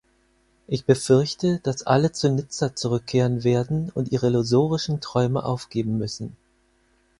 Ich 0.65 0.85
befürchte, 0.85 1.59
dass 1.59 1.83
alle 1.83 2.11
zu 2.11 2.31
Nizza 2.31 2.75
zurückkehren 2.75 3.43
werden 3.43 3.91
und 3.93 4.11
ihre 4.11 4.29
illusorischen 4.29 4.99
Träume 4.99 5.43
aufgeben 5.45 5.99
müssen. 5.99 6.35